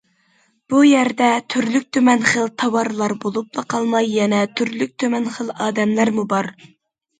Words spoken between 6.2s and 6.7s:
بار.